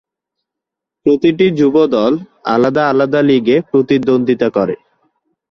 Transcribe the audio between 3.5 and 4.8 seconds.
প্রতিদ্বন্দ্বিতা করে।